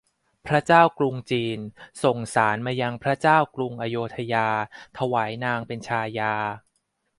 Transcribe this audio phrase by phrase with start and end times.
[0.47, 1.59] พระเจ้ากรุงจีน
[2.03, 4.47] ส่งสาสน์มายังพระเจ้ากรุงอโยธยา
[4.97, 6.33] ถวายนางเป็นชายา